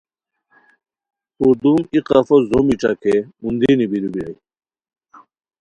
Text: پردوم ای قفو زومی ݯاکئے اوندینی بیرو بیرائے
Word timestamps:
پردوم 1.35 1.79
ای 1.91 1.99
قفو 2.07 2.35
زومی 2.49 2.75
ݯاکئے 2.81 3.17
اوندینی 3.41 3.85
بیرو 3.91 4.09
بیرائے 4.13 4.35